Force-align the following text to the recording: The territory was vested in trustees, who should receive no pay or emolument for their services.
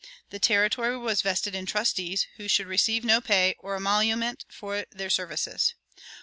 The 0.31 0.39
territory 0.39 0.97
was 0.97 1.21
vested 1.21 1.53
in 1.53 1.67
trustees, 1.67 2.25
who 2.37 2.47
should 2.47 2.65
receive 2.65 3.05
no 3.05 3.21
pay 3.21 3.55
or 3.59 3.75
emolument 3.75 4.45
for 4.49 4.85
their 4.91 5.11
services. 5.11 5.75